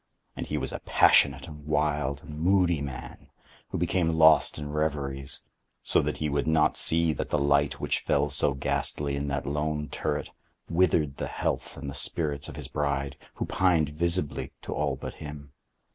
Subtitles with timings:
[0.35, 3.29] And he was a passionate, and wild, and moody man,
[3.69, 5.41] who became lost in reveries;
[5.83, 9.45] so that he would not see that the light which fell so ghastly in that
[9.45, 10.31] lone turret
[10.67, 15.13] withered the health and the spirits of his bride, who pined visibly to all but
[15.21, 15.51] him.